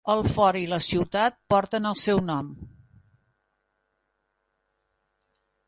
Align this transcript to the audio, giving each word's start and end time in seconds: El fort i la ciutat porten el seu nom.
El 0.11 0.21
fort 0.35 0.57
i 0.61 0.63
la 0.69 0.79
ciutat 0.85 1.37
porten 1.55 1.89
el 1.91 1.99
seu 2.05 2.21
nom. 2.31 2.49